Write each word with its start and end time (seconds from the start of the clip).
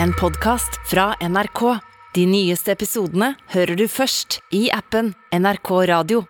en 0.00 0.12
podkast 0.12 0.78
fra 0.90 1.12
NRK. 1.20 1.78
De 2.14 2.26
nyeste 2.28 2.72
episodene 2.72 3.32
hører 3.52 3.76
du 3.76 3.86
først 3.90 4.38
i 4.54 4.66
appen 4.72 5.12
NRK 5.32 5.70
Radio. 5.90 6.22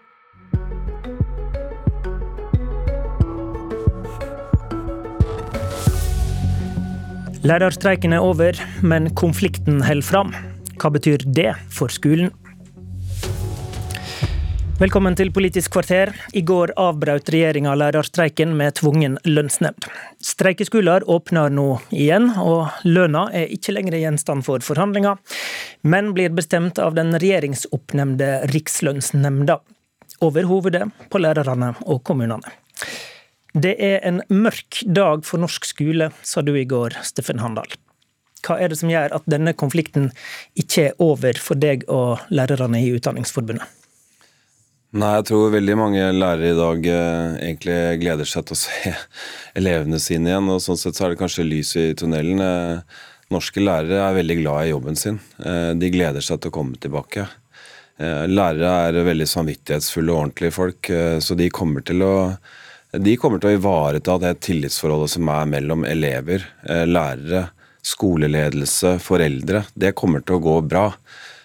Lærerstreiken 7.43 8.15
er 8.15 8.23
over, 8.23 8.55
men 8.83 9.11
konflikten 9.19 9.83
holder 9.83 10.07
fram. 10.07 10.35
Hva 10.79 10.93
betyr 10.95 11.27
det 11.27 11.51
for 11.75 11.91
skolen? 11.91 12.31
Velkommen 14.83 15.15
til 15.15 15.29
Politisk 15.31 15.77
kvarter. 15.77 16.11
I 16.35 16.41
går 16.43 16.73
avbrøt 16.81 17.29
regjeringa 17.31 17.71
lærerstreiken 17.79 18.57
med 18.59 18.75
tvungen 18.81 19.13
lønnsnemnd. 19.23 19.85
Streikeskoler 20.27 21.05
åpner 21.07 21.53
nå 21.55 21.67
igjen, 21.95 22.25
og 22.43 22.73
lønna 22.83 23.29
er 23.31 23.53
ikke 23.55 23.77
lenger 23.77 23.95
gjenstand 24.01 24.43
for 24.43 24.65
forhandlinger, 24.67 25.21
men 25.87 26.11
blir 26.17 26.35
bestemt 26.35 26.81
av 26.83 26.97
den 26.99 27.15
regjeringsoppnevnte 27.15 28.31
Rikslønnsnemnda. 28.51 29.61
Over 30.27 30.49
hovedet 30.51 30.89
på 31.15 31.21
lærerne 31.23 31.77
og 31.87 32.03
kommunene. 32.09 32.51
Det 33.55 33.77
er 33.79 34.01
en 34.09 34.19
mørk 34.35 34.81
dag 34.83 35.23
for 35.29 35.45
norsk 35.45 35.69
skole, 35.69 36.11
sa 36.27 36.43
du 36.43 36.57
i 36.59 36.65
går, 36.67 36.97
Steffen 37.07 37.45
Handal. 37.45 37.71
Hva 38.43 38.59
er 38.59 38.75
det 38.75 38.81
som 38.83 38.91
gjør 38.91 39.15
at 39.15 39.31
denne 39.31 39.55
konflikten 39.55 40.11
ikke 40.59 40.89
er 40.89 40.99
over 41.07 41.39
for 41.39 41.55
deg 41.55 41.87
og 41.87 42.27
lærerne 42.35 42.83
i 42.83 42.91
Utdanningsforbundet? 42.97 43.79
Nei, 44.93 45.15
jeg 45.17 45.25
tror 45.31 45.55
veldig 45.55 45.75
mange 45.81 46.01
lærere 46.13 46.51
i 46.53 46.57
dag 46.59 46.87
eh, 46.93 47.37
egentlig 47.47 47.77
gleder 48.03 48.29
seg 48.29 48.45
til 48.45 48.57
å 48.59 48.61
se 48.67 48.93
elevene 49.57 50.01
sine 50.03 50.29
igjen. 50.29 50.51
og 50.53 50.61
Sånn 50.61 50.81
sett 50.81 50.99
så 50.99 51.07
er 51.07 51.15
det 51.15 51.21
kanskje 51.23 51.47
lys 51.49 51.71
i 51.81 51.87
tunnelen. 51.97 52.43
Eh, 52.45 52.99
norske 53.33 53.63
lærere 53.65 54.03
er 54.05 54.19
veldig 54.19 54.37
glad 54.43 54.67
i 54.67 54.75
jobben 54.75 54.99
sin. 55.01 55.17
Eh, 55.41 55.71
de 55.81 55.93
gleder 55.95 56.25
seg 56.25 56.43
til 56.43 56.53
å 56.53 56.57
komme 56.59 56.77
tilbake. 56.83 57.25
Eh, 57.97 58.27
lærere 58.29 58.75
er 58.91 59.01
veldig 59.09 59.31
samvittighetsfulle 59.33 60.13
og 60.13 60.27
ordentlige 60.27 60.57
folk, 60.59 60.93
eh, 60.93 61.17
så 61.25 61.39
de 61.41 61.49
kommer 61.49 61.89
til 61.89 62.05
å 62.05 62.15
de 62.93 63.15
kommer 63.17 63.41
til 63.41 63.55
å 63.55 63.57
ivareta 63.57 64.19
det 64.21 64.35
tillitsforholdet 64.45 65.15
som 65.15 65.29
er 65.33 65.47
mellom 65.49 65.87
elever, 65.89 66.45
eh, 66.69 66.85
lærere, 66.85 67.47
skoleledelse, 67.81 68.99
foreldre. 69.01 69.65
Det 69.73 69.95
kommer 69.97 70.21
til 70.21 70.37
å 70.37 70.45
gå 70.45 70.57
bra. 70.69 70.91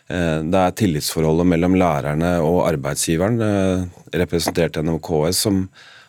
Eh, 0.08 0.40
det 0.48 0.62
er 0.62 0.76
tillitsforholdet 0.80 1.50
mellom 1.52 1.76
lærerne 1.80 2.38
og 2.46 2.62
arbeidsgiveren, 2.70 3.42
eh, 3.44 3.86
representert 4.24 4.80
gjennom 4.80 5.02
KS, 5.04 5.44
som 5.48 5.68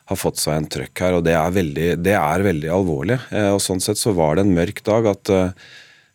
har 0.08 0.16
fått 0.16 0.38
seg 0.38 0.56
en 0.56 0.70
trøkk 0.70 1.00
her. 1.04 1.14
og 1.14 1.24
Det 1.24 1.34
er 1.34 1.50
veldig, 1.50 2.02
det 2.02 2.14
er 2.14 2.46
veldig 2.46 2.70
alvorlig. 2.70 3.18
og 3.52 3.60
Sånn 3.60 3.82
sett 3.82 3.98
så 3.98 4.14
var 4.14 4.36
det 4.36 4.46
en 4.46 4.54
mørk 4.54 4.82
dag 4.82 5.06
at 5.06 5.54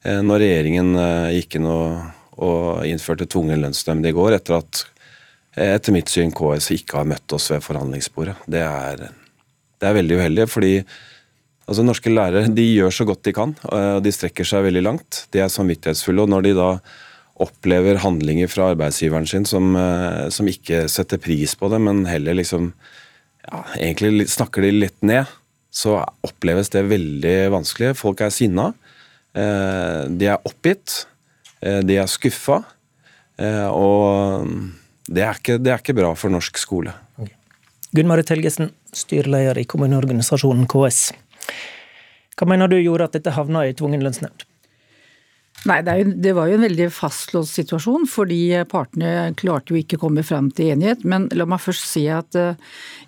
når 0.04 0.42
regjeringen 0.42 0.98
gikk 1.30 1.56
inn 1.56 1.68
og 1.68 2.84
innførte 2.84 3.30
tvungen 3.30 3.62
lønnsnemnd 3.62 4.04
i 4.10 4.12
går, 4.12 4.34
etter 4.34 4.58
at 4.58 4.86
etter 5.56 5.94
mitt 5.94 6.10
syn 6.10 6.34
KS 6.34 6.72
ikke 6.74 6.98
har 6.98 7.06
møtt 7.06 7.34
oss 7.36 7.52
ved 7.52 7.62
forhandlingsbordet. 7.62 8.36
Det 8.50 8.64
er, 8.66 9.10
det 9.78 9.88
er 9.88 9.98
veldig 10.00 10.18
uheldig, 10.18 10.48
fordi 10.50 10.74
altså, 11.68 11.86
norske 11.86 12.10
lærere 12.10 12.50
de 12.50 12.66
gjør 12.74 12.94
så 12.98 13.06
godt 13.06 13.24
de 13.28 13.34
kan. 13.38 13.54
og 13.70 14.02
De 14.04 14.14
strekker 14.14 14.48
seg 14.48 14.66
veldig 14.66 14.84
langt. 14.84 15.26
De 15.34 15.44
er 15.44 15.54
samvittighetsfulle. 15.54 16.26
og 16.26 16.34
Når 16.34 16.48
de 16.48 16.56
da 16.58 16.70
opplever 17.42 17.98
handlinger 18.04 18.48
fra 18.52 18.70
arbeidsgiveren 18.74 19.26
sin 19.28 19.46
som, 19.46 19.76
eh, 19.76 20.30
som 20.30 20.48
ikke 20.50 20.86
setter 20.92 21.18
pris 21.18 21.56
på 21.56 21.70
det, 21.72 21.80
men 21.82 22.06
heller 22.06 22.38
liksom 22.38 22.74
ja, 23.48 23.64
egentlig 23.78 24.28
snakker 24.30 24.62
de 24.62 24.72
litt 24.72 25.00
ned, 25.02 25.26
så 25.74 25.98
oppleves 26.24 26.70
det 26.70 26.86
veldig 26.86 27.50
vanskelig. 27.56 27.96
Folk 27.98 28.22
er 28.22 28.30
sinna. 28.34 28.70
Eh, 29.34 30.06
de 30.14 30.30
er 30.30 30.46
oppgitt. 30.46 31.08
Eh, 31.62 31.82
de 31.82 31.98
er 31.98 32.08
skuffa. 32.08 32.62
Og 33.74 34.46
det 35.10 35.24
er, 35.26 35.40
ikke, 35.40 35.58
det 35.58 35.72
er 35.74 35.82
ikke, 35.82 35.96
bra 35.98 36.12
for 36.16 36.32
norsk 36.32 36.60
skole. 36.62 36.94
Okay. 37.18 37.34
Gunn 37.98 38.08
Marit 38.08 38.30
Helgesen, 38.30 38.70
styreleder 38.94 39.58
i 39.58 39.66
kommuneorganisasjonen 39.66 40.70
KS. 40.70 41.10
Hva 42.38 42.48
mener 42.48 42.70
du 42.70 42.78
gjorde 42.78 43.10
at 43.10 43.18
dette 43.18 43.34
havna 43.34 43.66
i 43.66 43.74
tvungen 43.74 44.06
lønnsnemnd? 44.06 44.46
Nei, 45.64 45.78
det, 45.86 45.94
jo, 45.96 46.08
det, 46.26 46.32
var 46.36 46.50
jo 46.50 46.58
en 46.58 46.66
veldig 46.66 46.90
fastlåst 46.92 47.56
situasjon, 47.56 48.04
fordi 48.12 48.40
partene 48.72 49.32
klarte 49.40 49.72
jo 49.72 49.80
ikke 49.80 49.96
å 49.96 50.02
komme 50.02 50.26
fram 50.28 50.50
til 50.52 50.74
enighet. 50.74 51.06
Men 51.08 51.30
la 51.32 51.48
meg 51.48 51.64
først 51.64 51.88
si 51.88 52.04
at 52.12 52.36
eh, 52.40 52.60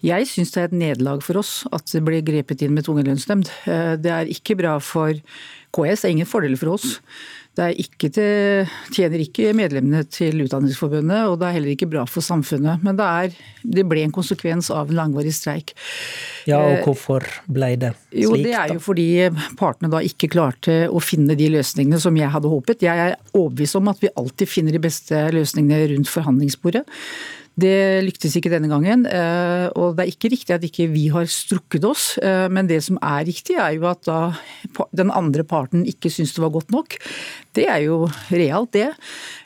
jeg 0.05 0.29
syns 0.31 0.55
det 0.55 0.61
er 0.61 0.69
et 0.69 0.77
nederlag 0.79 1.23
for 1.25 1.41
oss 1.41 1.57
at 1.75 1.91
det 1.91 2.03
ble 2.07 2.21
grepet 2.23 2.63
inn 2.63 2.75
med 2.77 2.87
tvungen 2.87 3.09
lønnsnemnd. 3.09 3.51
Eh, 3.67 3.95
det 3.99 4.13
er 4.13 4.31
ikke 4.31 4.55
bra 4.61 4.77
for 4.79 5.19
KS, 5.75 6.05
det 6.05 6.07
er 6.07 6.15
ingen 6.15 6.31
fordeler 6.31 6.61
for 6.61 6.77
oss. 6.77 6.95
Det 7.55 7.69
ikke 7.79 8.09
til, 8.11 8.71
tjener 8.91 9.21
ikke 9.23 9.53
medlemmene 9.55 10.03
til 10.11 10.41
Utdanningsforbundet, 10.43 11.29
og 11.29 11.37
det 11.39 11.47
er 11.47 11.55
heller 11.55 11.71
ikke 11.71 11.87
bra 11.87 12.03
for 12.09 12.25
samfunnet. 12.25 12.83
Men 12.83 12.97
det, 12.99 13.05
er, 13.05 13.37
det 13.77 13.85
ble 13.87 14.03
en 14.03 14.15
konsekvens 14.15 14.67
av 14.75 14.91
en 14.91 14.99
langvarig 14.99 15.31
streik. 15.35 15.71
Ja, 16.49 16.59
og 16.59 16.73
eh, 16.73 16.83
hvorfor 16.83 17.23
ble 17.47 17.71
det 17.79 17.93
slik? 17.95 18.19
Jo, 18.25 18.35
Det 18.35 18.57
er 18.59 18.75
jo 18.75 18.83
fordi 18.83 19.07
partene 19.59 19.91
da 19.93 20.03
ikke 20.03 20.29
klarte 20.35 20.83
å 20.91 20.99
finne 21.03 21.37
de 21.39 21.47
løsningene 21.55 22.01
som 22.03 22.19
jeg 22.19 22.33
hadde 22.35 22.51
håpet. 22.51 22.83
Jeg 22.83 23.07
er 23.07 23.17
overbevist 23.31 23.79
om 23.79 23.87
at 23.93 24.03
vi 24.03 24.11
alltid 24.19 24.51
finner 24.51 24.75
de 24.75 24.83
beste 24.83 25.23
løsningene 25.35 25.95
rundt 25.95 26.11
forhandlingsbordet. 26.11 26.83
Det 27.55 28.03
lyktes 28.03 28.33
ikke 28.35 28.51
denne 28.51 28.67
gangen. 28.67 29.05
Eh, 29.07 29.67
og 29.79 29.95
det 29.95 30.03
er 30.03 30.11
ikke 30.11 30.31
riktig 30.33 30.55
at 30.57 30.65
ikke 30.67 30.89
vi 30.91 31.05
har 31.13 31.27
strukket 31.31 31.87
oss, 31.87 32.17
eh, 32.19 32.47
men 32.51 32.67
det 32.67 32.81
som 32.83 32.99
er 32.99 33.23
riktig, 33.29 33.55
er 33.55 33.77
jo 33.77 33.87
at 33.87 34.03
da 34.07 34.35
den 34.91 35.13
andre 35.15 35.45
parten 35.47 35.85
ikke 35.87 36.11
syns 36.11 36.35
det 36.35 36.43
var 36.43 36.51
godt 36.57 36.73
nok. 36.75 36.97
Det 37.55 37.67
er 37.71 37.85
jo 37.85 38.09
realt, 38.27 38.73
det. 38.75 38.89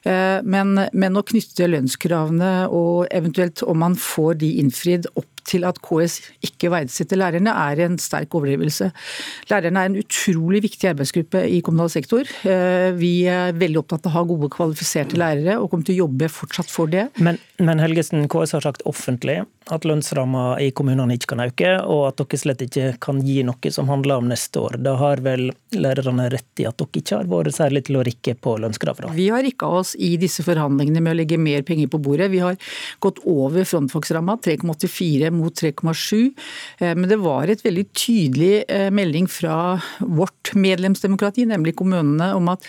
Eh, 0.10 0.40
men, 0.42 0.74
men 0.90 1.20
å 1.20 1.26
knytte 1.26 1.70
lønnskravene 1.70 2.54
og 2.74 3.06
eventuelt 3.14 3.62
om 3.70 3.78
man 3.86 3.98
får 4.00 4.40
de 4.42 4.56
innfridd 4.64 5.06
opp 5.14 5.29
til 5.48 5.66
at 5.68 5.80
KS 5.84 6.20
ikke 6.46 6.72
verdsetter 6.74 7.20
lærerne, 7.20 7.54
er 7.54 7.84
en 7.86 7.98
sterk 8.02 8.34
overdrivelse. 8.36 8.92
Lærerne 9.52 9.84
er 9.84 9.92
en 9.92 10.00
utrolig 10.02 10.64
viktig 10.66 10.92
arbeidsgruppe 10.92 11.46
i 11.50 11.62
kommunal 11.66 11.92
sektor. 11.94 12.28
Eh, 12.48 12.90
vi 13.00 13.14
er 13.30 13.56
veldig 13.58 13.84
opptatt 13.84 14.08
av 14.08 14.14
å 14.14 14.18
ha 14.18 14.26
gode, 14.30 14.52
kvalifiserte 14.54 15.20
lærere, 15.20 15.60
og 15.60 15.72
kommer 15.72 15.88
til 15.88 16.00
å 16.00 16.06
jobbe 16.06 16.32
fortsatt 16.34 16.74
for 16.74 16.92
det. 16.92 17.10
Men, 17.20 17.40
men 17.62 17.82
Helgesen, 17.84 18.28
KS 18.32 18.58
har 18.58 18.68
sagt 18.70 18.86
offentlig 18.90 19.42
at 19.74 19.86
lønnsramma 19.88 20.44
i 20.64 20.70
kommunene 20.76 21.16
ikke 21.18 21.34
kan 21.34 21.44
øke, 21.44 21.74
og 21.86 22.08
at 22.10 22.22
dere 22.22 22.40
slett 22.42 22.64
ikke 22.66 22.94
kan 23.04 23.22
gi 23.26 23.42
noe 23.48 23.72
som 23.74 23.90
handler 23.92 24.22
om 24.22 24.30
neste 24.32 24.62
år. 24.62 24.78
Da 24.84 24.96
har 25.00 25.22
vel 25.26 25.50
lærerne 25.76 26.30
rett 26.34 26.64
i 26.64 26.68
at 26.70 26.80
dere 26.80 27.02
ikke 27.02 27.20
har 27.20 27.30
vært 27.30 27.58
særlig 27.58 27.86
til 27.88 28.00
å 28.00 28.06
rikke 28.06 28.36
på 28.42 28.56
lønnskrav? 28.62 29.04
Vi 29.16 29.30
har 29.34 29.46
rikka 29.46 29.70
oss 29.80 29.94
i 29.96 30.16
disse 30.22 30.44
forhandlingene 30.46 31.04
med 31.06 31.16
å 31.16 31.20
legge 31.22 31.40
mer 31.42 31.66
penger 31.68 31.92
på 31.92 32.02
bordet. 32.04 32.32
Vi 32.34 32.42
har 32.44 32.58
gått 33.04 33.22
over 33.30 33.68
frontfagsramma, 33.68 34.40
3,84 34.46 35.32
mot 35.36 35.56
3,7. 35.56 36.32
Eh, 36.80 36.96
men 36.96 37.08
det 37.12 37.20
var 37.22 37.52
et 37.52 37.64
veldig 37.66 37.86
tydelig 37.94 38.66
eh, 38.68 38.90
melding 38.94 39.30
fra 39.30 39.78
vårt 40.00 40.54
medlemsdemokrati, 40.58 41.48
nemlig 41.50 41.78
kommunene, 41.80 42.34
om 42.38 42.52
at 42.54 42.66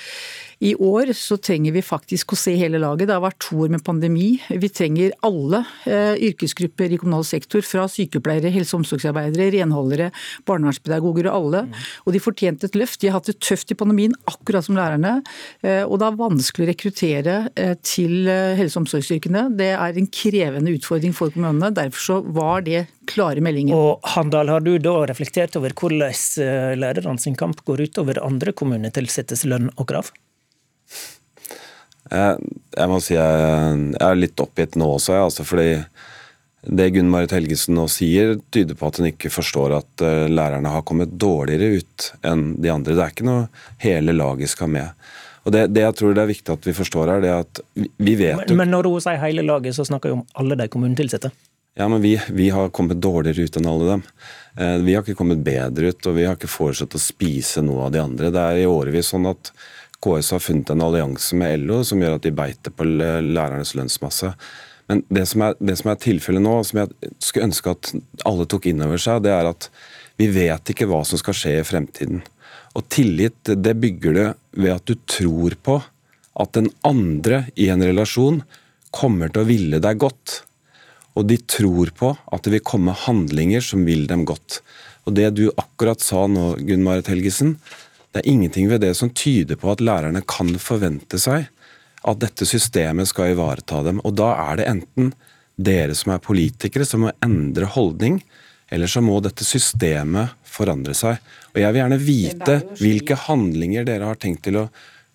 i 0.60 0.74
år 0.76 1.14
så 1.16 1.38
trenger 1.40 1.72
vi 1.72 1.80
faktisk 1.80 2.34
å 2.34 2.36
se 2.36 2.52
hele 2.60 2.76
laget. 2.82 3.08
Det 3.08 3.14
har 3.16 3.22
vært 3.24 3.38
to 3.40 3.62
år 3.64 3.70
med 3.72 3.80
pandemi. 3.84 4.34
Vi 4.52 4.68
trenger 4.68 5.14
alle 5.24 5.62
eh, 5.88 6.20
yrkesgrupper 6.28 6.92
i 6.92 6.98
kommunal 7.00 7.24
sektor, 7.24 7.64
fra 7.64 7.86
sykepleiere, 7.88 8.52
helse- 8.52 8.76
og 8.76 8.82
omsorgsarbeidere, 8.82 9.48
renholdere, 9.54 10.10
barnevernspedagoger 10.50 11.30
og 11.30 11.38
alle. 11.38 11.64
Og 12.04 12.12
de 12.12 12.20
fortjente 12.20 12.68
et 12.68 12.76
løft. 12.76 13.00
De 13.00 13.08
har 13.08 13.16
hatt 13.16 13.32
det 13.32 13.38
tøft 13.40 13.72
i 13.72 13.78
pandemien, 13.80 14.12
akkurat 14.28 14.68
som 14.68 14.76
lærerne. 14.76 15.16
Eh, 15.64 15.80
og 15.86 15.96
det 15.96 16.10
er 16.10 16.20
vanskelig 16.20 16.68
å 16.68 16.72
rekruttere 16.74 17.40
eh, 17.56 17.74
til 17.80 18.28
helse- 18.28 18.76
og 18.76 18.84
omsorgsyrkene. 18.84 19.48
Det 19.56 19.72
er 19.72 19.96
en 20.04 20.12
krevende 20.12 20.76
utfordring 20.76 21.16
for 21.16 21.32
kommunene. 21.32 21.72
Derfor 21.72 22.08
så 22.10 22.22
var 22.36 22.68
det 22.68 22.84
klare 23.08 23.40
meldinger. 23.40 23.80
Og 23.80 24.12
Handal, 24.12 24.52
har 24.52 24.60
du 24.60 24.74
da 24.76 24.98
reflektert 25.08 25.56
over 25.56 25.72
hvordan 25.72 26.76
lærerne 26.84 27.38
kamp 27.40 27.64
går 27.64 27.88
utover 27.88 28.20
andre 28.20 28.52
kommunetilsettes 28.52 29.48
lønn 29.48 29.72
og 29.78 29.88
krav? 29.88 30.12
Jeg, 32.10 32.86
må 32.90 32.98
si 33.02 33.14
jeg, 33.14 33.82
er 34.02 34.18
litt 34.18 34.42
oppgitt 34.42 34.74
nå 34.80 34.88
også, 34.96 35.14
jeg, 35.14 35.26
altså 35.28 35.46
fordi 35.46 35.68
det 36.60 36.90
Gunn 36.90 37.08
Marit 37.08 37.32
Helgesen 37.32 37.76
nå 37.78 37.86
sier, 37.88 38.34
tyder 38.52 38.76
på 38.76 38.90
at 38.90 38.98
hun 39.00 39.08
ikke 39.08 39.30
forstår 39.32 39.78
at 39.78 40.04
uh, 40.04 40.26
lærerne 40.28 40.72
har 40.74 40.84
kommet 40.86 41.14
dårligere 41.16 41.80
ut 41.80 42.10
enn 42.26 42.50
de 42.60 42.72
andre. 42.72 42.96
Det 42.96 43.04
er 43.04 43.14
ikke 43.14 43.28
noe 43.28 43.46
hele 43.80 44.12
laget 44.12 44.52
skal 44.52 44.68
med. 44.72 45.06
Og 45.48 45.54
det, 45.54 45.70
det 45.72 45.86
jeg 45.86 45.96
tror 45.96 46.16
det 46.16 46.24
er 46.24 46.32
viktig 46.34 46.52
at 46.52 46.68
vi 46.68 46.76
forstår 46.76 47.14
her, 47.14 47.22
det 47.24 47.30
er 47.32 47.46
at 47.46 47.62
vi 47.96 48.16
vet 48.18 48.42
Men, 48.42 48.58
men 48.60 48.74
når 48.74 48.90
hun 48.90 49.06
sier 49.06 49.22
hele 49.22 49.46
laget, 49.46 49.78
så 49.78 49.88
snakker 49.88 50.12
hun 50.12 50.20
om 50.20 50.26
alle 50.42 50.58
de 50.60 50.68
kommunetilsatte? 50.68 51.32
Ja, 51.78 51.86
men 51.88 52.02
vi, 52.04 52.16
vi, 52.34 52.50
har 52.52 52.68
kommet 52.76 53.00
dårligere 53.00 53.46
ut 53.46 53.56
enn 53.56 53.68
alle 53.70 53.92
dem. 53.94 54.06
Uh, 54.60 54.76
vi 54.84 54.98
har 54.98 55.06
ikke 55.06 55.16
kommet 55.16 55.40
bedre 55.46 55.94
ut, 55.94 56.10
og 56.10 56.18
vi 56.18 56.28
har 56.28 56.36
ikke 56.36 56.50
foreslått 56.50 56.98
å 56.98 57.00
spise 57.00 57.64
noe 57.64 57.86
av 57.88 57.94
de 57.96 58.04
andre. 58.04 58.34
Det 58.34 58.42
er 58.42 58.66
i 58.66 58.68
årevis 58.68 59.14
sånn 59.14 59.30
at 59.32 59.54
KS 60.00 60.32
har 60.34 60.42
funnet 60.42 60.72
en 60.72 60.82
allianse 60.84 61.36
med 61.36 61.66
LO 61.66 61.82
som 61.84 62.00
gjør 62.00 62.16
at 62.16 62.26
de 62.26 62.32
beiter 62.34 62.72
på 62.72 62.86
lærernes 62.88 63.74
lønnsmasse. 63.76 64.32
Men 64.90 65.04
det 65.12 65.26
som 65.30 65.44
er, 65.46 65.56
er 65.60 66.02
tilfellet 66.02 66.42
nå, 66.42 66.56
som 66.66 66.82
jeg 66.82 67.12
skulle 67.22 67.50
ønske 67.50 67.74
at 67.74 67.92
alle 68.26 68.46
tok 68.50 68.66
inn 68.70 68.82
over 68.82 69.00
seg, 69.00 69.22
det 69.26 69.34
er 69.34 69.50
at 69.52 69.68
vi 70.20 70.28
vet 70.34 70.72
ikke 70.72 70.88
hva 70.90 71.02
som 71.06 71.20
skal 71.20 71.36
skje 71.36 71.54
i 71.60 71.66
fremtiden. 71.66 72.24
Og 72.74 72.86
tillit 72.92 73.52
det 73.54 73.76
bygger 73.82 74.16
du 74.16 74.24
ved 74.64 74.74
at 74.74 74.86
du 74.88 74.96
tror 75.10 75.56
på 75.62 75.78
at 76.40 76.54
den 76.56 76.70
andre 76.86 77.44
i 77.58 77.68
en 77.72 77.82
relasjon 77.84 78.40
kommer 78.94 79.30
til 79.30 79.44
å 79.44 79.48
ville 79.48 79.80
deg 79.82 80.00
godt. 80.02 80.40
Og 81.18 81.26
de 81.30 81.38
tror 81.50 81.90
på 81.96 82.12
at 82.14 82.46
det 82.46 82.54
vil 82.56 82.66
komme 82.66 82.96
handlinger 82.96 83.62
som 83.64 83.84
vil 83.86 84.06
dem 84.10 84.24
godt. 84.28 84.60
Og 85.06 85.16
det 85.16 85.30
du 85.38 85.48
akkurat 85.58 86.02
sa 86.02 86.26
nå, 86.30 86.54
Gunn 86.66 86.84
Marit 86.86 87.10
Helgesen, 87.10 87.56
det 88.10 88.22
er 88.22 88.30
ingenting 88.30 88.68
ved 88.70 88.82
det 88.82 88.94
som 88.98 89.12
tyder 89.14 89.58
på 89.60 89.70
at 89.70 89.82
lærerne 89.84 90.22
kan 90.26 90.50
forvente 90.58 91.18
seg 91.20 91.46
at 92.00 92.20
dette 92.22 92.46
systemet 92.48 93.10
skal 93.10 93.34
ivareta 93.34 93.82
dem. 93.86 94.00
Og 94.02 94.16
da 94.18 94.32
er 94.48 94.60
det 94.60 94.68
enten 94.70 95.12
dere 95.60 95.94
som 95.94 96.14
er 96.14 96.24
politikere 96.24 96.86
som 96.88 97.04
må 97.04 97.12
endre 97.24 97.68
holdning, 97.70 98.20
eller 98.70 98.90
så 98.90 99.02
må 99.04 99.18
dette 99.22 99.44
systemet 99.46 100.34
forandre 100.46 100.94
seg. 100.96 101.20
Og 101.52 101.60
Jeg 101.60 101.72
vil 101.72 101.82
gjerne 101.82 102.00
vite 102.02 102.56
hvilke 102.80 103.18
handlinger 103.28 103.86
dere 103.86 104.08
har 104.10 104.18
tenkt 104.20 104.46
til 104.46 104.62
å 104.62 104.68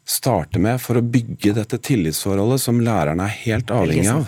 starte 0.05 0.61
med 0.61 0.79
for 0.83 0.99
å 0.99 1.05
bygge 1.05 1.55
dette 1.57 1.79
tillitsforholdet 1.81 2.61
som 2.61 2.81
lærerne 2.83 3.25
er 3.25 3.39
helt 3.45 3.71
avhengig 3.73 4.11
av. 4.11 4.27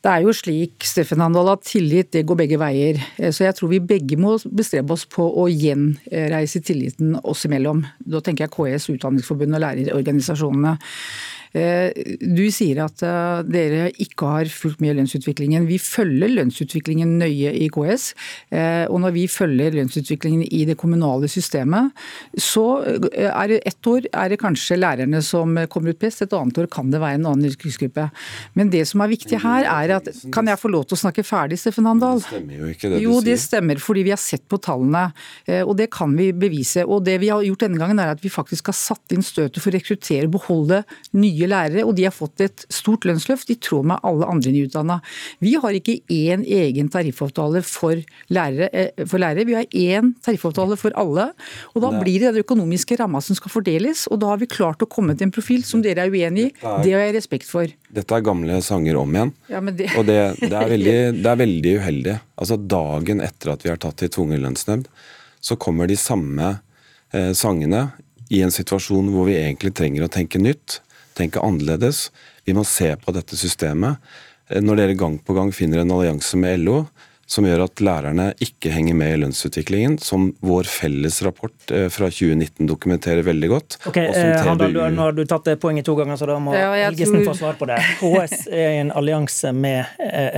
Det 0.00 0.08
er 0.08 0.22
jo 0.24 0.32
slik 0.32 0.84
Steffen 0.88 1.20
Handahl, 1.20 1.50
at 1.52 1.66
tillit 1.68 2.08
det 2.14 2.22
går 2.28 2.38
begge 2.40 2.56
veier. 2.60 3.00
Så 3.20 3.44
jeg 3.44 3.56
tror 3.58 3.68
vi 3.68 3.82
begge 3.84 4.16
må 4.16 4.38
bestrebe 4.48 4.94
oss 4.96 5.04
på 5.04 5.26
å 5.42 5.44
gjenreise 5.52 6.62
tilliten 6.64 7.18
oss 7.20 7.44
imellom. 7.44 7.82
Da 8.00 8.22
tenker 8.24 8.46
jeg 8.46 8.54
KS, 8.54 8.88
Utdanningsforbundet 8.94 9.58
og 9.58 9.64
lærerorganisasjonene. 9.66 10.78
Eh, 11.56 11.90
du 12.22 12.44
sier 12.54 12.78
at 12.84 13.02
eh, 13.02 13.42
dere 13.50 13.88
ikke 14.02 14.28
har 14.36 14.50
fulgt 14.54 14.82
med 14.82 14.92
i 14.92 14.98
lønnsutviklingen. 15.00 15.66
Vi 15.66 15.80
følger 15.82 16.30
lønnsutviklingen 16.36 17.16
nøye 17.20 17.52
i 17.58 17.66
KS. 17.72 18.10
Eh, 18.54 18.84
og 18.86 19.00
når 19.02 19.16
vi 19.16 19.26
følger 19.30 19.74
lønnsutviklingen 19.78 20.44
i 20.46 20.62
det 20.68 20.78
kommunale 20.80 21.28
systemet, 21.30 21.90
så 22.38 22.66
er 23.10 23.50
det 23.50 23.60
ett 23.66 23.90
år 23.90 24.06
er 24.12 24.30
det 24.30 24.40
kanskje 24.40 24.78
lærerne 24.78 25.22
som 25.24 25.58
kommer 25.72 25.94
ut 25.94 26.00
best, 26.00 26.22
et 26.22 26.36
annet 26.36 26.58
år 26.62 26.68
kan 26.70 26.90
det 26.92 27.00
være 27.02 27.18
en 27.18 27.28
annen 27.32 27.50
yrkesgruppe. 27.50 28.06
Men 28.58 28.70
det 28.72 28.84
som 28.88 29.02
er 29.02 29.12
viktig 29.12 29.42
her, 29.42 29.66
er 29.66 29.96
at 29.98 30.08
Kan 30.30 30.46
jeg 30.46 30.58
få 30.60 30.68
lov 30.70 30.84
til 30.86 30.96
å 30.96 31.00
snakke 31.00 31.24
ferdig, 31.26 31.58
Steffen 31.58 31.86
Handal? 31.88 32.20
Det 32.20 32.28
stemmer 32.28 32.60
jo 32.60 32.68
ikke, 32.70 32.88
det 32.90 32.98
du 33.00 33.04
jo, 33.04 33.20
det 33.24 33.36
stemmer, 33.40 33.80
fordi 33.82 34.04
vi 34.06 34.12
har 34.12 34.20
sett 34.20 34.44
på 34.50 34.58
tallene. 34.62 35.10
Og 35.64 35.72
det 35.78 35.88
kan 35.92 36.12
vi 36.16 36.30
bevise. 36.36 36.84
Og 36.86 37.02
det 37.06 37.16
vi 37.22 37.30
har 37.32 37.42
gjort 37.46 37.64
denne 37.64 37.80
gangen, 37.80 38.00
er 38.02 38.12
at 38.14 38.22
vi 38.22 38.32
faktisk 38.32 38.70
har 38.70 38.76
satt 38.76 39.14
inn 39.14 39.24
støtet 39.24 39.60
for 39.62 39.72
å 39.72 39.76
rekruttere 39.76 40.28
og 40.28 40.34
beholde 40.36 40.82
nye 41.16 41.39
nye 41.40 41.48
lærere, 41.50 41.84
og 41.86 41.94
de 41.96 42.06
har 42.06 42.14
fått 42.14 42.42
et 42.44 42.64
stort 42.72 43.06
lønnsløft 43.08 43.50
i 43.52 43.56
tråd 43.62 43.88
med 43.90 44.04
alle 44.06 44.28
andre 44.30 44.52
nyutdanna. 44.54 45.00
Vi 45.42 45.54
har 45.60 45.76
ikke 45.76 46.00
én 46.12 46.44
egen 46.44 46.90
tariffavtale 46.92 47.62
for 47.66 48.00
lærere, 48.32 48.70
eh, 48.72 49.04
for 49.06 49.18
lærere, 49.22 49.46
vi 49.48 49.56
har 49.56 49.66
én 49.72 50.14
tariffavtale 50.22 50.76
for 50.76 50.92
alle. 50.96 51.32
og 51.74 51.82
Da 51.82 51.90
blir 52.00 52.20
det 52.20 52.34
den 52.34 52.44
økonomiske 52.44 52.98
ramma 53.00 53.20
som 53.20 53.36
skal 53.36 53.50
fordeles, 53.50 54.06
og 54.10 54.20
da 54.20 54.26
har 54.32 54.38
vi 54.38 54.46
klart 54.46 54.82
å 54.82 54.88
komme 54.88 55.16
til 55.16 55.28
en 55.28 55.34
profil 55.34 55.64
som 55.64 55.82
dere 55.82 56.06
er 56.06 56.10
uenig 56.10 56.50
i. 56.50 56.52
Det 56.60 56.92
har 56.92 57.06
jeg 57.06 57.16
respekt 57.16 57.48
for. 57.48 57.66
Dette 57.90 58.14
er 58.14 58.20
gamle 58.20 58.60
sanger 58.62 58.96
om 58.96 59.14
igjen. 59.14 59.32
Ja, 59.48 59.60
det... 59.60 59.90
Og 59.96 60.06
det, 60.06 60.36
det, 60.40 60.52
er 60.52 60.68
veldig, 60.68 60.98
det, 61.22 61.30
er 61.30 61.40
veldig, 61.40 61.76
uheldig. 61.80 62.18
Altså 62.36 62.56
Dagen 62.56 63.20
etter 63.20 63.54
at 63.54 63.64
vi 63.64 63.72
har 63.72 63.80
tatt 63.80 63.98
til 64.00 64.12
tvungen 64.12 64.42
lønnsnemnd, 64.42 64.88
så 65.40 65.56
kommer 65.56 65.88
de 65.88 65.96
samme 65.96 66.60
eh, 67.12 67.32
sangene 67.32 67.90
i 68.30 68.42
en 68.44 68.52
situasjon 68.54 69.08
hvor 69.10 69.26
vi 69.26 69.38
egentlig 69.40 69.72
trenger 69.74 70.06
å 70.06 70.12
tenke 70.12 70.38
nytt 70.38 70.80
tenke 71.20 71.44
annerledes. 71.44 72.08
Vi 72.48 72.56
må 72.56 72.64
se 72.68 72.94
på 73.00 73.14
dette 73.16 73.38
systemet. 73.38 74.00
Eh, 74.50 74.62
når 74.64 74.82
dere 74.84 74.98
gang 74.98 75.20
på 75.22 75.36
gang 75.36 75.54
finner 75.54 75.84
en 75.84 75.94
allianse 75.94 76.40
med 76.40 76.64
LO 76.64 76.82
som 77.30 77.46
gjør 77.46 77.62
at 77.62 77.80
lærerne 77.84 78.24
ikke 78.42 78.72
henger 78.74 78.96
med 78.98 79.12
i 79.14 79.18
lønnsutviklingen, 79.22 80.00
som 80.02 80.32
vår 80.42 80.66
felles 80.66 81.20
rapport 81.22 81.70
eh, 81.70 81.86
fra 81.92 82.08
2019 82.10 82.66
dokumenterer 82.66 83.22
veldig 83.26 83.50
godt. 83.52 83.76
Ok, 83.86 84.00
eh, 84.02 84.32
Handal, 84.46 84.74
du, 84.74 84.80
Nå 84.96 85.04
har 85.04 85.14
du 85.14 85.22
tatt 85.30 85.46
det 85.46 85.54
poenget 85.62 85.86
to 85.86 85.94
ganger, 85.98 86.18
så 86.18 86.26
da 86.26 86.40
må 86.42 86.56
ja, 86.56 86.72
Helgesen 86.88 87.20
tror... 87.20 87.28
få 87.30 87.36
svar 87.38 87.60
på 87.60 87.68
det. 87.70 87.78
KS 88.00 88.48
er 88.50 88.80
en 88.80 88.90
allianse 88.98 89.52
med 89.54 89.86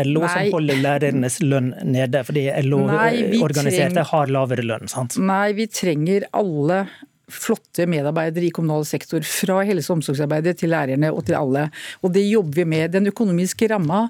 LO 0.05 0.27
Nei. 0.27 0.35
som 0.35 0.59
holder 0.59 0.83
lærernes 0.85 1.41
lønn 1.41 1.73
nede, 1.81 2.25
fordi 2.29 2.45
LO-organiserte 2.69 3.95
treng... 4.03 4.11
har 4.13 4.37
lavere 4.37 4.67
lønn. 4.75 4.93
sant? 4.93 5.17
Nei, 5.17 5.55
vi 5.57 5.71
trenger 5.73 6.29
alle 6.37 6.85
flotte 7.33 7.89
medarbeidere 7.91 8.49
i 8.49 8.55
kommunal 8.55 8.87
sektor. 8.89 9.25
Fra 9.27 9.63
helse- 9.67 9.91
og 9.91 10.01
omsorgsarbeidet 10.01 10.59
til 10.61 10.73
lærerne 10.73 11.13
og 11.13 11.27
til 11.27 11.39
alle. 11.39 11.69
Og 12.03 12.15
det 12.15 12.25
jobber 12.29 12.63
vi 12.63 12.65
med. 12.65 12.93
Den 12.95 13.11
økonomiske 13.11 13.69
ramma 13.73 14.07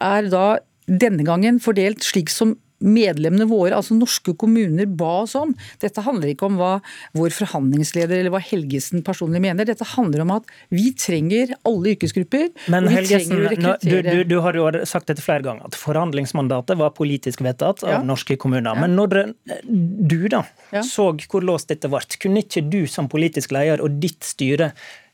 er 0.00 0.28
da 0.32 0.46
denne 0.88 1.24
gangen 1.24 1.60
fordelt 1.62 2.04
slik 2.04 2.32
som 2.32 2.56
medlemmene 2.82 3.46
våre, 3.50 3.76
altså 3.78 3.96
norske 3.96 4.34
kommuner, 4.38 4.86
ba 4.86 5.22
oss 5.22 5.34
om. 5.38 5.54
Dette 5.82 6.04
handler 6.04 6.32
ikke 6.32 6.48
om 6.48 6.58
hva 6.60 6.72
vår 7.16 7.34
forhandlingsleder 7.36 8.18
eller 8.18 8.34
hva 8.34 8.42
Helgesen 8.42 9.04
personlig 9.06 9.42
mener. 9.44 9.68
Dette 9.68 9.86
handler 9.94 10.24
om 10.24 10.34
at 10.36 10.50
vi 10.72 10.90
trenger 10.98 11.54
alle 11.68 11.94
yrkesgrupper. 11.94 12.50
Men 12.72 12.88
Helgesen, 12.92 13.46
du, 13.82 13.96
du, 14.02 14.24
du, 14.28 14.36
har 14.44 14.58
jo 14.58 14.68
sagt 14.88 15.10
dette 15.10 15.24
flere 15.24 15.44
ganger, 15.46 15.70
at 15.70 15.78
forhandlingsmandatet 15.78 16.80
var 16.80 16.94
politisk 16.96 17.44
vedtatt 17.44 17.84
av 17.86 17.96
ja. 17.98 18.02
norske 18.06 18.36
kommuner. 18.40 18.78
Men 18.78 18.96
når 18.98 19.32
du 19.62 20.20
da 20.32 20.44
ja. 20.72 20.82
så 20.86 21.12
hvor 21.28 21.44
låst 21.44 21.72
dette 21.72 21.90
ble, 21.92 22.02
kunne 22.22 22.42
ikke 22.44 22.64
du 22.66 22.84
som 22.90 23.10
politisk 23.12 23.54
leder 23.54 23.82
og 23.84 23.98
ditt 24.02 24.22
styre 24.26 24.72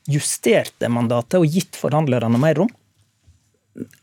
justert 0.09 0.73
det 0.81 0.89
mandatet 0.91 1.39
og 1.39 1.47
gitt 1.49 1.77
forhandlerne 1.77 2.39
mer 2.41 2.57
rom? 2.61 2.71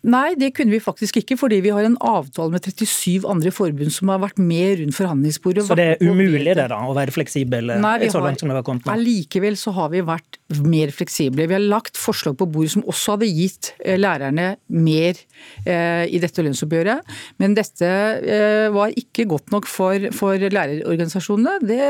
Nei, 0.06 0.34
det 0.38 0.52
kunne 0.56 0.72
vi 0.72 0.80
faktisk 0.82 1.18
ikke, 1.20 1.36
fordi 1.40 1.58
vi 1.64 1.72
har 1.74 1.86
en 1.86 1.96
avtale 2.04 2.54
med 2.54 2.64
37 2.64 3.26
andre 3.28 3.52
forbund 3.54 3.92
som 3.94 4.12
har 4.12 4.20
vært 4.22 4.40
med 4.40 4.80
rundt 4.80 4.96
forhandlingsbordet. 4.96 5.66
Så 5.68 5.76
det 5.78 5.88
er 5.94 6.04
umulig 6.04 6.54
det 6.56 6.68
da, 6.72 6.80
å 6.86 6.94
være 6.96 7.14
fleksibel 7.14 7.74
Nei, 7.82 7.96
så 8.12 8.22
langt 8.24 8.42
som 8.42 8.52
det 8.52 8.58
har 8.58 8.66
kommet? 8.66 8.88
Allikevel 8.92 9.58
så 9.60 9.74
har 9.76 9.92
vi 9.92 10.04
vært 10.06 10.40
mer 10.48 10.92
fleksible. 10.94 11.46
Vi 11.46 11.54
har 11.56 11.62
lagt 11.62 11.98
forslag 11.98 12.36
på 12.38 12.46
bordet 12.46 12.76
som 12.76 12.84
også 12.86 13.16
hadde 13.16 13.28
gitt 13.34 13.72
eh, 13.82 13.96
lærerne 13.98 14.52
mer 14.70 15.18
eh, 15.66 16.04
i 16.06 16.20
dette 16.22 16.44
lønnsoppgjøret. 16.44 17.16
Men 17.42 17.56
dette 17.58 17.88
eh, 17.88 18.66
var 18.74 18.94
ikke 18.94 19.26
godt 19.26 19.50
nok 19.54 19.66
for, 19.66 20.06
for 20.14 20.38
lærerorganisasjonene. 20.38 21.56
Det, 21.66 21.88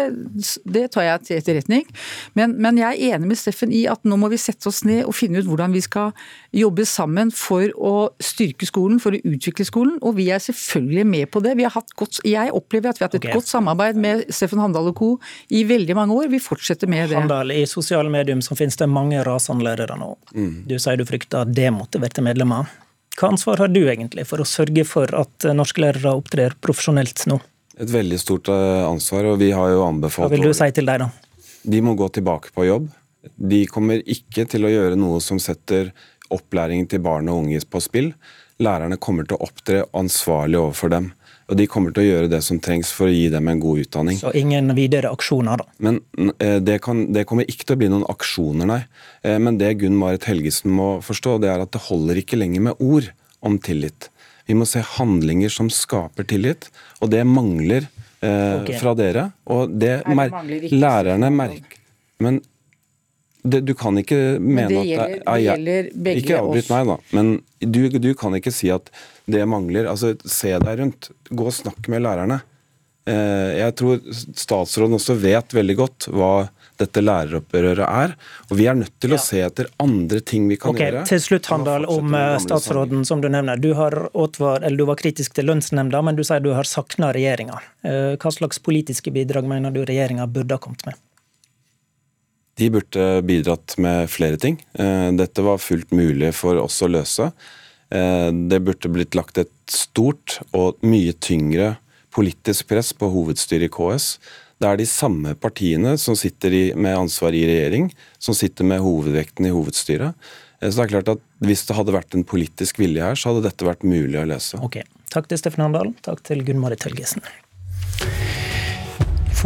det, 0.64 0.86
tar 0.94 1.04
jeg 1.04 1.26
til 1.26 1.40
etterretning. 1.40 1.84
Men, 2.38 2.54
men 2.62 2.80
jeg 2.80 2.96
er 2.96 3.18
enig 3.18 3.34
med 3.34 3.40
Steffen 3.40 3.74
i 3.76 3.84
at 3.92 4.08
nå 4.08 4.16
må 4.20 4.30
vi 4.32 4.40
sette 4.40 4.70
oss 4.70 4.82
ned 4.88 5.04
og 5.04 5.12
finne 5.18 5.42
ut 5.42 5.50
hvordan 5.50 5.76
vi 5.76 5.84
skal 5.84 6.16
jobbe 6.56 6.88
sammen 6.88 7.34
for 7.36 7.68
å 7.76 7.94
styrke 8.22 8.68
skolen, 8.68 9.02
for 9.02 9.12
å 9.12 9.20
utvikle 9.20 9.68
skolen. 9.68 10.00
Og 10.00 10.16
vi 10.16 10.30
er 10.32 10.40
selvfølgelig 10.40 11.06
med 11.12 11.28
på 11.34 11.44
det. 11.44 11.58
Godt, 11.96 12.22
jeg 12.24 12.56
opplever 12.56 12.94
at 12.94 13.02
vi 13.02 13.04
har 13.04 13.12
hatt 13.12 13.20
et 13.20 13.28
okay. 13.28 13.36
godt 13.36 13.52
samarbeid 13.52 14.00
med 14.00 14.24
Steffen 14.32 14.64
Handal 14.64 14.88
og 14.94 14.96
co. 14.96 15.12
i 15.52 15.66
veldig 15.68 15.98
mange 15.98 16.16
år. 16.16 16.32
Vi 16.32 16.40
fortsetter 16.40 16.88
med 16.88 17.10
det. 17.12 17.20
Handal, 17.20 17.52
I 17.52 17.66
sosiale 17.68 18.08
medier 18.12 18.45
så 18.46 18.56
finnes 18.58 18.78
det 18.78 18.88
mange 18.90 19.22
rasende 19.26 19.66
lærere 19.66 19.98
nå. 19.98 20.12
Mm. 20.34 20.64
Du 20.70 20.76
sier 20.78 20.98
du 20.98 21.06
frykter 21.08 21.48
demotiverte 21.50 22.24
medlemmer. 22.24 22.70
Hva 23.16 23.32
ansvar 23.32 23.62
har 23.64 23.72
du 23.72 23.82
egentlig 23.88 24.26
for 24.28 24.42
å 24.42 24.48
sørge 24.48 24.84
for 24.88 25.12
at 25.16 25.48
norske 25.56 25.82
lærere 25.82 26.14
opptrer 26.18 26.56
profesjonelt 26.62 27.24
nå? 27.30 27.40
Et 27.80 27.90
veldig 27.92 28.18
stort 28.20 28.48
eh, 28.52 28.82
ansvar, 28.86 29.32
og 29.32 29.40
vi 29.40 29.50
har 29.52 29.72
jo 29.72 29.84
anbefalt 29.84 30.30
Hva 30.30 30.36
vil 30.36 30.48
du 30.48 30.56
si 30.56 30.68
til 30.76 30.88
deg, 30.88 31.04
da? 31.04 31.10
De 31.66 31.82
må 31.84 31.96
gå 31.98 32.08
tilbake 32.14 32.52
på 32.56 32.68
jobb. 32.68 32.88
De 33.36 33.64
kommer 33.68 34.04
ikke 34.06 34.46
til 34.48 34.68
å 34.68 34.72
gjøre 34.72 34.98
noe 35.00 35.18
som 35.24 35.40
setter 35.42 35.90
opplæringen 36.32 36.88
til 36.90 37.02
barn 37.04 37.28
og 37.32 37.44
unge 37.44 37.60
på 37.68 37.82
spill. 37.82 38.12
Lærerne 38.62 38.98
kommer 39.02 39.26
til 39.26 39.36
å 39.36 39.48
opptre 39.48 39.84
ansvarlig 39.96 40.60
overfor 40.60 40.92
dem. 40.94 41.10
Og 41.46 41.58
de 41.60 41.66
kommer 41.70 41.94
til 41.94 42.02
å 42.02 42.06
gjøre 42.06 42.30
det 42.30 42.40
som 42.42 42.58
trengs 42.62 42.88
for 42.94 43.06
å 43.06 43.14
gi 43.14 43.28
dem 43.30 43.46
en 43.50 43.60
god 43.62 43.84
utdanning. 43.84 44.18
Så 44.18 44.32
ingen 44.34 44.72
videre 44.74 45.12
aksjoner, 45.14 45.62
da? 45.62 45.68
Men 45.78 46.00
eh, 46.42 46.58
det, 46.58 46.80
kan, 46.82 47.04
det 47.14 47.22
kommer 47.30 47.46
ikke 47.46 47.68
til 47.68 47.76
å 47.76 47.80
bli 47.84 47.90
noen 47.92 48.06
aksjoner, 48.10 48.66
nei. 48.66 48.80
Eh, 49.22 49.38
men 49.42 49.60
det 49.60 49.76
Gunn 49.82 49.98
Marit 50.00 50.26
Helgesen 50.26 50.74
må 50.74 50.96
forstå, 51.06 51.36
det 51.44 51.52
er 51.52 51.62
at 51.62 51.70
det 51.76 51.84
holder 51.86 52.18
ikke 52.22 52.40
lenger 52.40 52.66
med 52.66 52.82
ord 52.82 53.12
om 53.46 53.60
tillit. 53.62 54.10
Vi 54.50 54.58
må 54.58 54.66
se 54.66 54.82
handlinger 54.96 55.54
som 55.54 55.70
skaper 55.70 56.26
tillit, 56.26 56.66
og 56.98 57.14
det 57.14 57.22
mangler 57.30 57.86
eh, 57.86 58.58
okay. 58.58 58.80
fra 58.82 58.96
dere. 58.98 59.28
Og 59.50 59.70
det, 59.70 60.00
mer 60.10 60.34
lærerne 60.70 61.30
merker 61.34 61.82
Men 62.22 62.40
det, 63.52 63.62
du 63.68 63.72
kan 63.78 63.96
ikke 64.00 64.18
mene 64.40 64.68
det 64.70 64.82
gjelder, 64.88 65.14
at 65.22 65.26
det, 65.26 65.44
gjelder 65.44 65.88
begge 66.08 66.22
Ikke 66.24 66.40
avbryt 66.40 66.72
meg, 66.72 66.90
da. 66.90 66.96
Men 67.16 67.32
du, 67.60 67.80
du, 67.98 68.10
kan 68.18 68.36
ikke 68.38 68.52
si 68.54 68.70
at 68.74 68.90
det 69.30 69.46
mangler. 69.48 69.88
Altså, 69.90 70.14
Se 70.24 70.52
deg 70.62 70.82
rundt. 70.82 71.10
Gå 71.30 71.48
og 71.48 71.56
snakk 71.56 71.90
med 71.92 72.04
lærerne. 72.06 72.40
Eh, 73.06 73.52
jeg 73.60 73.74
tror 73.78 74.00
statsråden 74.34 74.98
også 74.98 75.14
vet 75.22 75.54
veldig 75.54 75.76
godt 75.78 76.08
hva 76.10 76.48
dette 76.80 77.00
læreropprøret 77.00 77.84
er. 77.86 78.14
Og 78.50 78.58
vi 78.58 78.66
er 78.68 78.76
nødt 78.78 78.96
til 79.00 79.14
å 79.14 79.20
se 79.22 79.40
etter 79.46 79.70
andre 79.82 80.20
ting 80.26 80.48
vi 80.50 80.58
kan 80.60 80.74
okay, 80.74 80.90
gjøre. 80.90 81.04
Til 81.08 81.22
slutt, 81.22 81.48
Handal, 81.52 81.86
om 81.92 82.16
eh, 82.18 82.34
statsråden 82.42 83.06
som 83.08 83.22
du 83.22 83.30
nevner. 83.32 83.62
Du, 83.62 83.70
åtvar, 83.72 84.66
du, 84.66 84.84
var 84.90 85.00
kritisk 85.00 85.38
til 85.38 85.48
lønnsnemnda, 85.50 86.02
men 86.04 86.18
du 86.18 86.24
sier 86.26 86.42
du 86.44 86.52
har 86.56 86.68
savna 86.68 87.12
regjeringa. 87.16 87.60
Eh, 87.86 88.14
hva 88.20 88.34
slags 88.34 88.60
politiske 88.62 89.14
bidrag 89.14 89.48
mener 89.48 89.74
du 89.74 89.84
regjeringa 89.86 90.26
burde 90.26 90.58
ha 90.58 90.62
kommet 90.62 90.84
med? 90.88 90.98
De 92.56 92.70
burde 92.72 93.04
bidratt 93.28 93.76
med 93.82 94.08
flere 94.10 94.40
ting. 94.40 94.56
Eh, 94.78 95.10
dette 95.18 95.44
var 95.44 95.60
fullt 95.60 95.92
mulig 95.92 96.32
for 96.36 96.58
oss 96.62 96.80
å 96.84 96.88
løse. 96.88 97.30
Eh, 97.92 98.30
det 98.50 98.62
burde 98.64 98.92
blitt 98.92 99.18
lagt 99.18 99.38
et 99.42 99.52
stort 99.68 100.38
og 100.56 100.80
mye 100.86 101.12
tyngre 101.12 101.76
politisk 102.16 102.70
press 102.72 102.94
på 102.96 103.10
hovedstyret 103.12 103.68
i 103.68 103.72
KS. 103.72 104.16
Det 104.56 104.70
er 104.70 104.80
de 104.80 104.88
samme 104.88 105.34
partiene 105.36 105.98
som 106.00 106.16
sitter 106.16 106.72
med 106.80 106.96
ansvar 106.96 107.36
i 107.36 107.44
regjering, 107.44 107.90
som 108.18 108.34
sitter 108.34 108.64
med 108.64 108.80
hovedvekten 108.80 109.50
i 109.50 109.52
hovedstyret. 109.52 110.16
Eh, 110.62 110.70
så 110.70 110.80
det 110.80 110.84
er 110.88 110.94
klart 110.96 111.16
at 111.16 111.24
Hvis 111.44 111.66
det 111.68 111.76
hadde 111.76 111.92
vært 111.92 112.14
en 112.16 112.24
politisk 112.24 112.78
vilje 112.80 113.02
her, 113.04 113.12
så 113.12 113.28
hadde 113.28 113.44
dette 113.44 113.66
vært 113.68 113.84
mulig 113.84 114.16
å 114.16 114.24
løse. 114.24 114.56
Ok, 114.64 114.80
Takk 115.12 115.28
til 115.30 115.38
Steffen 115.40 115.64
Handal, 115.64 115.94
takk 116.04 116.22
til 116.26 116.42
Gunn 116.44 116.60
Marit 116.60 116.84
Helgesen. 116.84 117.22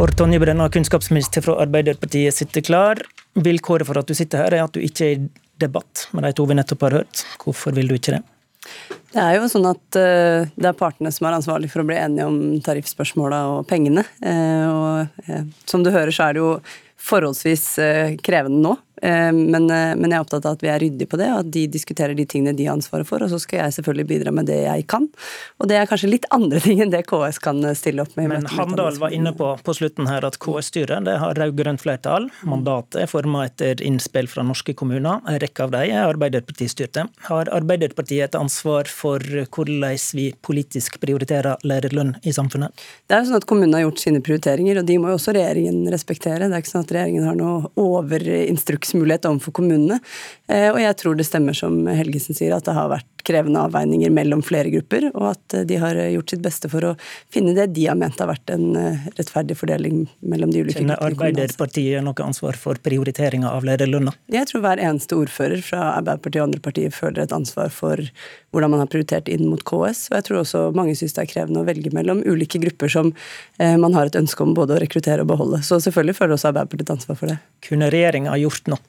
For 0.01 0.09
Tonje 0.17 0.39
Brenna, 0.39 0.65
kunnskapsminister 0.69 1.43
fra 1.45 1.59
Arbeiderpartiet, 1.61 2.33
sitter 2.33 2.63
klar. 2.65 2.97
Vilkåret 3.37 3.85
for 3.85 3.99
at 4.01 4.07
du 4.09 4.15
sitter 4.17 4.41
her, 4.41 4.55
er 4.57 4.63
at 4.63 4.73
du 4.73 4.81
ikke 4.81 5.05
er 5.05 5.11
i 5.13 5.27
debatt 5.61 6.07
med 6.17 6.25
de 6.25 6.31
to 6.33 6.47
vi 6.49 6.55
nettopp 6.57 6.85
har 6.87 6.95
hørt. 6.97 7.21
Hvorfor 7.43 7.75
vil 7.77 7.91
du 7.91 7.93
ikke 7.99 8.15
det? 8.15 8.21
Det 9.13 9.19
er 9.21 9.35
jo 9.37 9.51
sånn 9.51 9.67
at 9.69 9.99
uh, 10.01 10.49
det 10.57 10.71
er 10.71 10.79
partene 10.79 11.11
som 11.13 11.27
er 11.29 11.37
ansvarlig 11.37 11.69
for 11.69 11.83
å 11.83 11.85
bli 11.85 11.99
enige 12.01 12.25
om 12.31 12.39
tariffspørsmåla 12.65 13.43
og 13.51 13.69
pengene. 13.69 14.01
Uh, 14.25 14.65
og 14.71 15.29
uh, 15.29 15.45
som 15.69 15.85
du 15.85 15.91
hører, 15.93 16.09
så 16.17 16.31
er 16.31 16.33
det 16.33 16.41
jo 16.41 16.49
forholdsvis 17.11 17.67
krevende 18.25 18.57
nå. 18.65 18.73
Eh, 19.01 19.31
men, 19.33 19.69
eh, 19.69 19.95
men, 19.97 20.11
jeg 20.11 20.19
er 20.19 20.25
opptatt 20.25 20.45
av 20.45 20.57
at 20.57 20.63
vi 20.63 20.69
er 20.69 20.81
ryddige 20.83 21.09
på 21.09 21.17
det, 21.19 21.29
og 21.33 21.41
at 21.41 21.51
de 21.53 21.65
diskuterer 21.73 22.13
de 22.17 22.25
tingene 22.29 22.53
de 22.57 22.67
har 22.67 22.77
ansvaret 22.77 23.07
for. 23.07 23.23
Og 23.23 23.31
så 23.33 23.39
skal 23.41 23.63
jeg 23.63 23.77
selvfølgelig 23.79 24.07
bidra 24.13 24.33
med 24.35 24.49
det 24.51 24.59
jeg 24.61 24.85
kan. 24.91 25.07
Og 25.59 25.69
det 25.71 25.79
er 25.79 25.89
kanskje 25.89 26.11
litt 26.11 26.27
andre 26.33 26.61
ting 26.65 26.83
enn 26.83 26.93
det 26.93 27.03
KS 27.09 27.41
kan 27.41 27.63
stille 27.77 28.05
opp 28.05 28.13
med. 28.19 28.29
Men 28.31 28.49
Handal 28.53 28.99
var 29.01 29.15
inne 29.15 29.33
på 29.37 29.53
på 29.61 29.75
slutten 29.75 30.07
her 30.09 30.25
at 30.25 30.37
KS-styret 30.41 31.05
det 31.07 31.17
har 31.21 31.37
rød-grønt 31.37 31.81
flertall. 31.81 32.29
Mandatet 32.47 33.01
er 33.03 33.09
forma 33.09 33.45
etter 33.49 33.81
innspill 33.85 34.29
fra 34.31 34.45
norske 34.45 34.75
kommuner. 34.77 35.21
En 35.27 35.39
rekke 35.41 35.65
av 35.65 35.73
dem 35.73 35.89
er 35.89 36.05
Arbeiderparti-styrte. 36.05 37.07
Har 37.27 37.51
Arbeiderpartiet 37.53 38.29
et 38.29 38.37
ansvar 38.37 38.89
for 38.91 39.21
hvordan 39.21 39.97
vi 40.15 40.27
politisk 40.45 40.99
prioriterer 41.01 41.61
lærerlønn 41.67 42.13
i 42.27 42.33
samfunnet? 42.35 42.75
Det 43.09 43.15
er 43.15 43.23
jo 43.23 43.31
sånn 43.31 43.41
at 43.41 43.47
Kommunene 43.49 43.79
har 43.79 43.87
gjort 43.87 44.01
sine 44.03 44.21
prioriteringer, 44.23 44.79
og 44.79 44.87
de 44.87 44.97
må 45.01 45.09
jo 45.11 45.17
også 45.17 45.33
regjeringen 45.35 45.89
respektere. 45.91 46.47
Det 46.47 46.55
er 46.55 46.63
ikke 46.63 46.71
sånn 46.71 46.85
at 46.85 46.93
regjeringen 46.95 47.27
har 47.27 47.37
noe 47.39 47.71
overinstruks 47.81 48.90
mulighet 48.97 49.27
overfor 49.29 49.55
kommunene. 49.61 49.99
Eh, 50.51 50.69
og 50.71 50.79
jeg 50.81 50.97
tror 51.01 51.17
det 51.17 51.27
stemmer 51.27 51.57
som 51.57 51.79
Helgesen 51.87 52.37
sier, 52.37 52.55
at 52.55 52.67
det 52.67 52.77
har 52.77 52.91
vært 52.91 53.07
krevende 53.25 53.61
avveininger 53.61 54.11
mellom 54.13 54.41
flere 54.45 54.71
grupper, 54.73 55.07
og 55.13 55.31
at 55.33 55.55
de 55.67 55.77
har 55.81 55.97
gjort 56.13 56.33
sitt 56.33 56.43
beste 56.43 56.69
for 56.71 56.85
å 56.85 56.93
finne 57.33 57.53
det 57.57 57.69
de 57.75 57.87
har 57.87 57.97
ment 57.99 58.19
har 58.21 58.29
vært 58.31 58.53
en 58.53 58.75
eh, 58.77 59.07
rettferdig 59.17 59.57
fordeling 59.59 60.03
mellom 60.19 60.53
de 60.53 60.63
ulike 60.63 60.79
Kjenner 60.79 61.01
Arbeiderpartiet 61.05 62.03
noe 62.05 62.25
ansvar 62.25 62.57
for 62.59 62.79
prioriteringa 62.81 63.51
av 63.51 63.65
lederlønna? 63.67 64.13
Jeg 64.31 64.49
tror 64.49 64.65
hver 64.65 64.81
eneste 64.81 65.17
ordfører 65.19 65.63
fra 65.65 65.91
Arbeiderpartiet 65.97 66.41
og 66.41 66.49
andre 66.49 66.63
partier 66.63 66.95
føler 66.95 67.25
et 67.25 67.35
ansvar 67.35 67.71
for 67.73 68.01
hvordan 68.51 68.73
man 68.73 68.83
har 68.83 68.91
prioritert 68.91 69.29
inn 69.31 69.47
mot 69.47 69.63
KS. 69.63 70.07
Og 70.11 70.17
jeg 70.17 70.27
tror 70.27 70.41
også 70.41 70.63
mange 70.77 70.95
syns 70.99 71.15
det 71.15 71.25
er 71.25 71.31
krevende 71.31 71.63
å 71.63 71.67
velge 71.67 71.93
mellom 71.95 72.23
ulike 72.25 72.61
grupper 72.63 72.91
som 72.91 73.13
eh, 73.61 73.77
man 73.79 73.95
har 73.97 74.09
et 74.09 74.19
ønske 74.19 74.43
om 74.43 74.55
både 74.57 74.77
å 74.77 74.81
rekruttere 74.83 75.25
og 75.25 75.31
beholde. 75.31 75.61
Så 75.65 75.79
selvfølgelig 75.83 76.17
føler 76.17 76.37
også 76.37 76.51
Arbeiderpartiet 76.51 76.89
et 76.89 76.95
ansvar 76.97 77.19
for 77.19 77.31
det. 77.31 77.39
Kunne 77.67 77.91
regjeringa 77.93 78.35
gjort 78.41 78.71
noe 78.71 78.80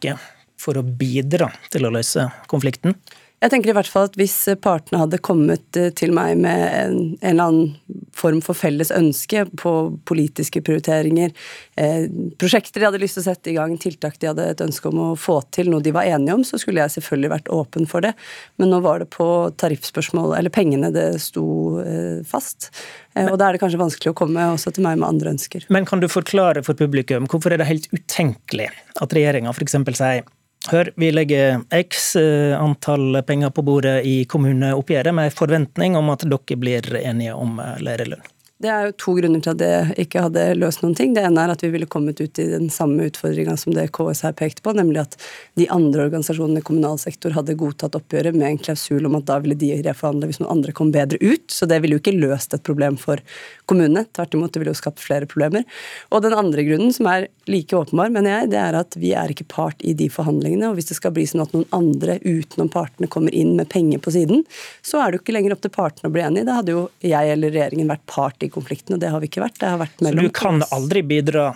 for 0.62 0.78
å 0.78 0.84
bidra 0.86 1.50
til 1.72 1.86
å 1.86 1.92
løse 1.94 2.28
konflikten? 2.50 2.96
Jeg 3.42 3.50
tenker 3.50 3.72
i 3.72 3.74
hvert 3.74 3.90
fall 3.90 4.06
at 4.06 4.18
Hvis 4.18 4.36
partene 4.62 5.00
hadde 5.02 5.20
kommet 5.24 5.78
eh, 5.78 5.90
til 5.98 6.14
meg 6.14 6.38
med 6.42 6.62
en, 6.62 6.98
en 7.18 7.32
eller 7.32 7.50
annen 7.50 8.02
form 8.16 8.42
for 8.44 8.56
felles 8.56 8.92
ønske 8.94 9.44
på 9.58 9.72
politiske 10.08 10.60
prioriteringer, 10.64 11.32
eh, 11.80 12.04
prosjekter 12.38 12.80
de 12.82 12.86
hadde 12.86 13.00
lyst 13.02 13.16
til 13.18 13.24
å 13.24 13.26
sette 13.30 13.50
i 13.50 13.56
gang, 13.56 13.72
tiltak 13.80 14.18
de 14.20 14.28
hadde 14.30 14.44
et 14.52 14.62
ønske 14.62 14.90
om 14.90 15.00
å 15.00 15.08
få 15.18 15.38
til, 15.54 15.70
noe 15.72 15.82
de 15.84 15.94
var 15.96 16.08
enige 16.08 16.36
om, 16.36 16.44
så 16.46 16.60
skulle 16.60 16.84
jeg 16.84 16.94
selvfølgelig 16.98 17.32
vært 17.32 17.50
åpen 17.56 17.88
for 17.88 18.04
det. 18.04 18.12
Men 18.60 18.72
nå 18.72 18.82
var 18.84 19.02
det 19.02 19.08
på 19.14 19.26
tariffspørsmål, 19.60 20.36
eller 20.38 20.52
pengene, 20.54 20.92
det 20.94 21.06
sto 21.24 21.46
eh, 21.82 22.20
fast. 22.28 22.68
Eh, 23.16 23.26
og 23.30 23.38
da 23.40 23.48
er 23.48 23.56
det 23.56 23.64
kanskje 23.64 23.80
vanskelig 23.80 24.12
å 24.12 24.18
komme 24.22 24.50
også 24.52 24.74
til 24.76 24.86
meg 24.86 25.00
med 25.00 25.08
andre 25.08 25.34
ønsker. 25.34 25.66
Men 25.72 25.88
kan 25.88 26.04
du 26.04 26.10
forklare 26.12 26.64
for 26.66 26.78
publikum 26.78 27.26
hvorfor 27.30 27.54
er 27.54 27.62
det 27.62 27.70
helt 27.70 27.90
utenkelig 27.96 28.70
at 29.00 29.16
regjeringa 29.16 29.56
f.eks. 29.56 29.80
sier 29.96 30.22
Hør, 30.70 30.92
vi 30.96 31.08
legger 31.10 31.64
x 31.74 32.12
eh, 32.16 32.52
antall 32.54 33.18
penger 33.26 33.50
på 33.50 33.64
bordet 33.66 33.96
i 34.06 34.22
kommuneoppgjøret 34.30 35.14
med 35.14 35.34
forventning 35.34 35.96
om 35.98 36.12
at 36.14 36.22
dere 36.22 36.58
blir 36.58 36.86
enige 37.02 37.34
om 37.34 37.58
eh, 37.58 37.80
lærerlønn. 37.82 38.22
Det 38.62 38.70
er 38.70 38.84
jo 38.86 38.92
to 38.94 39.12
grunner 39.16 39.40
til 39.42 39.56
at 39.56 39.58
det 39.58 40.02
ikke 40.04 40.22
hadde 40.22 40.42
løst 40.54 40.84
noen 40.84 40.94
ting. 40.94 41.16
Det 41.16 41.24
ene 41.26 41.42
er 41.42 41.50
at 41.50 41.62
vi 41.64 41.72
ville 41.72 41.88
kommet 41.90 42.20
ut 42.22 42.38
i 42.38 42.44
den 42.46 42.68
samme 42.70 43.08
utfordringa 43.08 43.56
som 43.58 43.74
det 43.74 43.88
KS 43.96 44.20
her 44.22 44.36
pekte 44.38 44.62
på, 44.62 44.70
nemlig 44.78 45.00
at 45.02 45.16
de 45.58 45.66
andre 45.74 46.04
organisasjonene 46.04 46.62
i 46.62 46.66
kommunal 46.68 47.00
sektor 47.02 47.34
hadde 47.34 47.56
godtatt 47.58 47.98
oppgjøret 47.98 48.36
med 48.38 48.46
en 48.46 48.60
klausul 48.62 49.08
om 49.08 49.16
at 49.18 49.26
da 49.26 49.40
ville 49.42 49.56
de 49.58 49.72
reforhandle 49.82 50.28
hvis 50.30 50.38
noen 50.38 50.52
andre 50.54 50.74
kom 50.78 50.92
bedre 50.94 51.18
ut. 51.18 51.48
Så 51.50 51.66
det 51.66 51.80
ville 51.82 51.98
jo 51.98 52.02
ikke 52.04 52.14
løst 52.14 52.54
et 52.54 52.62
problem 52.62 53.00
for 53.02 53.18
kommunene. 53.66 54.04
Tvert 54.14 54.38
imot, 54.38 54.54
det 54.54 54.62
ville 54.62 54.76
jo 54.76 54.78
skapt 54.78 55.02
flere 55.02 55.26
problemer. 55.26 55.66
Og 56.14 56.22
den 56.22 56.38
andre 56.38 56.62
grunnen, 56.68 56.94
som 56.94 57.10
er 57.10 57.26
like 57.50 57.74
åpenbar, 57.74 58.14
mener 58.14 58.36
jeg, 58.36 58.52
det 58.54 58.62
er 58.62 58.78
at 58.78 58.94
vi 58.94 59.10
er 59.18 59.34
ikke 59.34 59.48
part 59.50 59.82
i 59.82 59.96
de 59.98 60.06
forhandlingene. 60.12 60.70
Og 60.70 60.78
hvis 60.78 60.92
det 60.92 61.00
skal 61.00 61.16
bli 61.18 61.26
sånn 61.26 61.42
at 61.42 61.56
noen 61.56 61.66
andre 61.74 62.20
utenom 62.22 62.70
partene 62.70 63.10
kommer 63.10 63.34
inn 63.34 63.56
med 63.58 63.72
penger 63.74 63.98
på 64.06 64.14
siden, 64.14 64.46
så 64.86 65.02
er 65.02 65.10
det 65.10 65.18
jo 65.18 65.26
ikke 65.26 65.34
lenger 65.34 65.58
opp 65.58 65.66
til 65.66 65.74
partene 65.74 66.12
å 66.12 66.14
bli 66.14 66.22
enige. 66.28 66.46
Da 66.46 66.60
hadde 66.60 66.78
jo 66.78 66.86
jeg 67.02 67.34
eller 67.34 67.50
regjeringen 67.58 67.90
vært 67.90 68.06
part 68.06 68.46
i 68.46 68.51
konflikten, 68.54 68.96
og 68.96 69.02
det 69.02 69.12
har 69.12 69.22
vi 69.22 69.30
ikke 69.30 69.44
vært. 69.44 69.60
Det 69.60 69.70
har 69.74 69.82
vært 69.82 70.02
mellom 70.04 70.26
Så 70.26 70.32
du 70.32 70.40
kan 70.42 70.64
aldri 70.70 71.04
bidra 71.06 71.50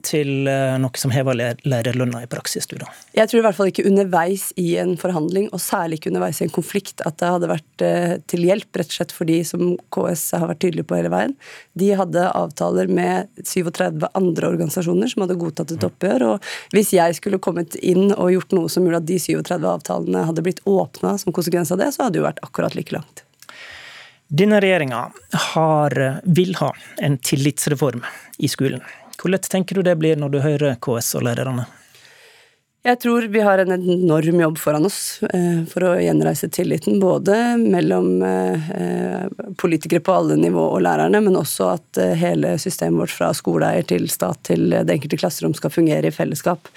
til 0.00 0.48
eh, 0.48 0.74
noe 0.80 0.96
som 0.96 1.12
hever 1.12 1.36
lærerlønna 1.36 2.22
i 2.24 2.28
praksis, 2.30 2.64
du 2.70 2.78
da? 2.80 2.88
Jeg 3.16 3.28
tror 3.28 3.42
i 3.42 3.44
hvert 3.44 3.56
fall 3.58 3.68
ikke 3.68 3.84
underveis 3.88 4.46
i 4.60 4.70
en 4.80 4.94
forhandling, 5.00 5.50
og 5.52 5.60
særlig 5.60 5.98
ikke 5.98 6.12
underveis 6.12 6.40
i 6.40 6.46
en 6.46 6.54
konflikt, 6.54 7.02
at 7.04 7.18
det 7.20 7.32
hadde 7.34 7.50
vært 7.50 7.84
eh, 7.84 8.14
til 8.30 8.46
hjelp, 8.48 8.70
rett 8.80 8.92
og 8.92 8.96
slett 8.96 9.12
fordi, 9.14 9.40
som 9.48 9.74
KS 9.92 10.24
har 10.38 10.48
vært 10.48 10.62
tydelig 10.64 10.86
på 10.88 10.96
hele 10.96 11.12
veien, 11.12 11.34
de 11.78 11.90
hadde 11.98 12.24
avtaler 12.30 12.88
med 12.88 13.28
37 13.44 14.08
andre 14.08 14.52
organisasjoner 14.54 15.12
som 15.12 15.26
hadde 15.26 15.40
godtatt 15.42 15.74
et 15.76 15.88
oppgjør, 15.88 16.26
og 16.30 16.52
hvis 16.76 16.94
jeg 16.96 17.18
skulle 17.18 17.42
kommet 17.42 17.76
inn 17.82 18.14
og 18.14 18.32
gjort 18.32 18.56
noe 18.56 18.72
som 18.72 18.86
gjorde 18.86 19.02
at 19.04 19.10
de 19.10 19.20
37 19.20 19.68
avtalene 19.74 20.24
hadde 20.30 20.46
blitt 20.46 20.64
åpna 20.68 21.18
som 21.20 21.36
konsekvens 21.36 21.74
av 21.74 21.84
det, 21.84 21.92
så 21.92 22.06
hadde 22.06 22.16
det 22.16 22.24
jo 22.24 22.30
vært 22.30 22.42
akkurat 22.46 22.78
like 22.78 22.96
langt. 22.96 23.26
Denne 24.32 24.62
regjeringa 24.64 25.10
vil 26.24 26.54
ha 26.56 26.70
en 27.04 27.18
tillitsreform 27.20 28.00
i 28.38 28.48
skolen. 28.48 28.80
Hvordan 29.20 29.40
tenker 29.44 29.76
du 29.76 29.84
det 29.84 29.98
blir 30.00 30.16
når 30.16 30.30
du 30.32 30.38
hører 30.40 30.78
KS 30.80 31.10
og 31.18 31.26
lærerne? 31.26 31.66
Jeg 32.82 32.98
tror 32.98 33.26
vi 33.30 33.42
har 33.44 33.60
en 33.62 33.74
enorm 33.76 34.40
jobb 34.40 34.56
foran 34.58 34.88
oss 34.88 35.20
eh, 35.28 35.60
for 35.70 35.84
å 35.86 35.90
gjenreise 36.02 36.48
tilliten. 36.50 36.96
Både 36.98 37.36
mellom 37.60 38.24
eh, 38.26 39.28
politikere 39.60 40.02
på 40.02 40.16
alle 40.16 40.38
nivå 40.40 40.64
og 40.64 40.80
lærerne, 40.82 41.20
men 41.22 41.36
også 41.38 41.68
at 41.76 42.00
eh, 42.00 42.16
hele 42.18 42.56
systemet 42.58 43.04
vårt 43.04 43.14
fra 43.14 43.28
skoleeier 43.36 43.84
til 43.86 44.08
stat 44.10 44.40
til 44.48 44.72
det 44.72 44.96
enkelte 44.96 45.20
klasserom 45.20 45.54
skal 45.54 45.76
fungere 45.76 46.08
i 46.08 46.16
fellesskap. 46.16 46.72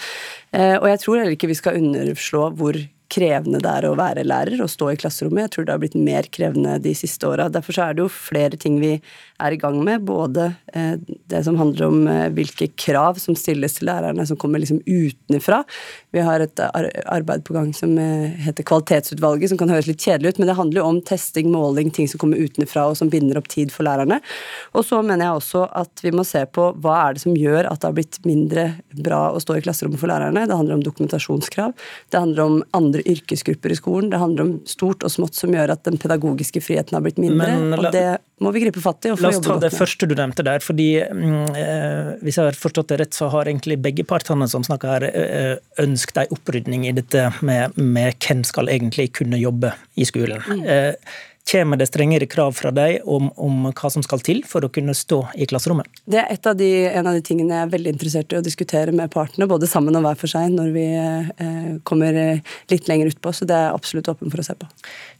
Og 0.56 0.86
jeg 0.88 1.00
tror 1.02 1.18
heller 1.18 1.34
ikke 1.36 1.50
vi 1.50 1.58
skal 1.58 1.82
underslå 1.82 2.46
hvor 2.56 2.78
krevende 3.12 3.62
det 3.64 3.72
er 3.72 3.88
å 3.88 3.96
være 3.98 4.26
lærer 4.26 4.62
og 4.64 4.72
stå 4.72 4.92
i 4.94 5.00
klasserommet. 5.00 5.46
Jeg 5.46 5.54
tror 5.56 5.68
det 5.68 5.74
har 5.76 5.82
blitt 5.84 5.98
mer 6.00 6.28
krevende 6.34 6.78
de 6.84 6.94
siste 6.98 7.28
åra. 7.28 7.48
Derfor 7.54 7.78
er 7.84 7.96
det 7.96 8.06
jo 8.06 8.12
flere 8.12 8.60
ting 8.60 8.80
vi 8.82 8.96
er 9.42 9.56
i 9.56 9.60
gang 9.60 9.78
med. 9.84 10.06
Både 10.08 10.48
eh, 10.74 10.96
det 11.30 11.44
som 11.46 11.58
handler 11.60 11.88
om 11.88 12.08
eh, 12.12 12.28
hvilke 12.36 12.70
krav 12.80 13.20
som 13.22 13.38
stilles 13.38 13.78
til 13.78 13.90
lærerne 13.90 14.26
som 14.28 14.40
kommer 14.40 14.62
liksom 14.64 14.82
utenfra. 14.86 15.64
Vi 16.16 16.24
har 16.24 16.44
et 16.44 16.64
arbeid 16.64 17.46
på 17.48 17.56
gang 17.56 17.72
som 17.76 17.98
eh, 18.02 18.36
heter 18.46 18.68
Kvalitetsutvalget, 18.68 19.52
som 19.52 19.60
kan 19.60 19.72
høres 19.74 19.90
litt 19.90 20.04
kjedelig 20.04 20.36
ut, 20.36 20.42
men 20.42 20.52
det 20.52 20.58
handler 20.60 20.82
jo 20.82 20.88
om 20.94 21.02
testing, 21.06 21.52
måling, 21.54 21.92
ting 21.96 22.10
som 22.12 22.22
kommer 22.22 22.42
utenfra 22.42 22.88
og 22.92 23.00
som 23.00 23.12
binder 23.12 23.40
opp 23.40 23.50
tid 23.52 23.74
for 23.76 23.88
lærerne. 23.88 24.22
Og 24.74 24.88
så 24.88 25.02
mener 25.06 25.28
jeg 25.28 25.42
også 25.42 25.66
at 25.84 26.06
vi 26.06 26.14
må 26.16 26.26
se 26.28 26.46
på 26.48 26.72
hva 26.84 26.98
er 27.04 27.18
det 27.18 27.26
som 27.26 27.36
gjør 27.36 27.70
at 27.70 27.82
det 27.82 27.90
har 27.90 27.98
blitt 27.98 28.22
mindre 28.26 28.68
bra 29.06 29.28
å 29.36 29.42
stå 29.44 29.60
i 29.60 29.66
klasserommet 29.66 30.02
for 30.02 30.12
lærerne. 30.12 30.48
Det 30.48 30.56
handler 30.56 30.80
om 30.80 30.86
dokumentasjonskrav. 30.86 31.76
Det 32.12 32.22
handler 32.22 32.46
om 32.46 32.62
andre 32.78 32.95
yrkesgrupper 33.04 33.74
i 33.74 33.78
skolen. 33.78 34.10
Det 34.12 34.20
handler 34.22 34.46
om 34.46 34.54
stort 34.70 35.04
og 35.06 35.12
smått 35.12 35.38
som 35.38 35.54
gjør 35.56 35.74
at 35.76 35.84
den 35.88 36.00
pedagogiske 36.02 36.62
friheten 36.64 36.98
har 36.98 37.04
blitt 37.06 37.20
mindre. 37.22 37.50
Men, 37.60 37.76
og 37.78 37.90
det 37.96 38.06
må 38.44 38.52
vi 38.56 38.64
gripe 38.66 38.82
fatt 38.84 39.08
i. 39.08 39.14
La 39.20 39.32
oss 39.32 39.42
ta 39.44 39.58
det 39.62 39.72
første 39.76 40.08
du 40.10 40.16
nevnte 40.18 40.46
der. 40.46 40.64
fordi 40.64 40.90
mm, 41.04 41.56
eh, 41.56 42.10
Hvis 42.26 42.40
jeg 42.40 42.50
har 42.50 42.60
forstått 42.60 42.92
det 42.92 43.00
rett, 43.04 43.16
så 43.18 43.30
har 43.34 43.50
egentlig 43.52 43.80
begge 43.84 44.08
partene 44.08 44.48
som 44.52 44.66
snakker 44.66 44.96
her, 44.96 45.08
eh, 45.12 45.54
ønsket 45.84 46.26
en 46.26 46.36
opprydning 46.36 46.88
i 46.90 46.96
dette 46.96 47.30
med, 47.46 47.78
med 47.78 48.20
hvem 48.20 48.44
skal 48.48 48.72
egentlig 48.72 49.12
kunne 49.20 49.40
jobbe 49.40 49.74
i 49.96 50.08
skolen. 50.08 50.44
Mm. 50.50 50.66
Eh, 50.66 51.16
Kommer 51.52 51.78
det 51.78 51.86
strengere 51.92 52.26
krav 52.26 52.56
fra 52.58 52.72
deg 52.74 53.04
om, 53.06 53.28
om, 53.38 53.68
hva 53.70 53.90
som 53.94 54.02
skal 54.02 54.24
til 54.26 54.40
for 54.50 54.66
å 54.66 54.70
kunne 54.74 54.96
stå 54.98 55.20
i 55.38 55.46
klasserommet? 55.46 56.02
Det 56.10 56.18
er 56.24 56.50
av 56.50 56.58
de, 56.58 56.70
en 56.90 57.06
av 57.06 57.14
de 57.14 57.22
tingene 57.26 57.54
jeg 57.54 57.68
er 57.68 57.74
veldig 57.76 57.94
interessert 57.94 58.34
i 58.34 58.40
å 58.40 58.46
diskutere 58.46 58.96
med 58.96 59.14
partene, 59.14 59.46
både 59.50 59.70
sammen 59.70 59.94
og 60.00 60.08
hver 60.08 60.18
for 60.18 60.32
seg, 60.32 60.50
når 60.58 60.74
vi 60.74 60.88
eh, 60.98 61.70
kommer 61.86 62.18
litt 62.74 62.90
lenger 62.90 63.14
utpå. 63.14 63.30
Så 63.30 63.46
det 63.46 63.54
er 63.54 63.68
jeg 63.68 63.78
absolutt 63.78 64.10
åpen 64.16 64.34
for 64.34 64.42
å 64.42 64.48
se 64.48 64.58
på. 64.58 64.70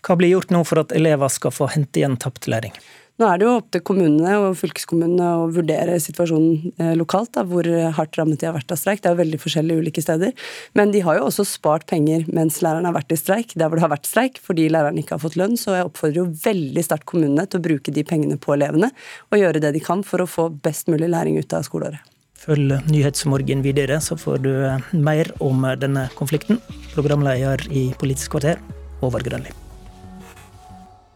Hva 0.08 0.18
blir 0.18 0.34
gjort 0.34 0.54
nå 0.56 0.64
for 0.66 0.82
at 0.82 0.98
elever 0.98 1.30
skal 1.30 1.54
få 1.54 1.70
hente 1.76 2.02
igjen 2.02 2.18
tapt 2.18 2.50
læring? 2.50 2.74
Nå 3.16 3.28
er 3.32 3.40
det 3.40 3.46
jo 3.48 3.52
opp 3.62 3.68
til 3.72 3.84
kommunene 3.88 4.34
og 4.44 4.58
fylkeskommunene 4.60 5.28
å 5.38 5.44
vurdere 5.56 5.94
situasjonen 6.04 6.74
eh, 6.84 6.94
lokalt, 7.00 7.32
da, 7.38 7.46
hvor 7.48 7.68
hardt 7.96 8.20
rammet 8.20 8.42
de 8.42 8.50
har 8.50 8.56
vært 8.58 8.74
av 8.76 8.80
streik. 8.82 9.00
Det 9.00 9.08
er 9.08 9.16
jo 9.16 9.22
veldig 9.22 9.40
forskjellig 9.40 9.78
ulike 9.80 10.04
steder. 10.04 10.34
Men 10.76 10.92
de 10.92 11.04
har 11.06 11.20
jo 11.20 11.30
også 11.30 11.46
spart 11.48 11.88
penger 11.88 12.28
mens 12.36 12.60
lærerne 12.66 12.92
har 12.92 12.98
vært 12.98 13.16
i 13.16 13.20
streik, 13.22 13.56
der 13.56 13.72
hvor 13.72 13.80
det 13.80 13.86
har 13.86 13.94
vært 13.96 14.10
streik, 14.10 14.42
fordi 14.44 14.68
lærerne 14.74 15.00
ikke 15.00 15.16
har 15.16 15.24
fått 15.24 15.40
lønn. 15.40 15.56
Så 15.60 15.78
jeg 15.78 15.88
oppfordrer 15.88 16.22
jo 16.26 16.28
veldig 16.44 16.84
sterkt 16.84 17.08
kommunene 17.08 17.48
til 17.48 17.64
å 17.64 17.68
bruke 17.70 17.96
de 17.96 18.04
pengene 18.08 18.36
på 18.42 18.58
elevene, 18.58 18.92
og 19.32 19.40
gjøre 19.40 19.64
det 19.64 19.76
de 19.78 19.86
kan 19.88 20.04
for 20.04 20.26
å 20.26 20.30
få 20.30 20.50
best 20.68 20.92
mulig 20.92 21.08
læring 21.16 21.40
ut 21.40 21.56
av 21.56 21.64
skoleåret. 21.68 22.04
Følg 22.46 22.76
Nyhetsmorgen 22.92 23.64
videre, 23.66 24.02
så 24.04 24.20
får 24.20 24.44
du 24.44 24.52
mer 25.00 25.32
om 25.42 25.64
denne 25.80 26.10
konflikten. 26.20 26.60
Programleder 26.94 27.64
i 27.72 27.88
Politisk 28.02 28.36
kvarter, 28.36 28.60
Håvard 29.00 29.26
Grønli. 29.26 29.65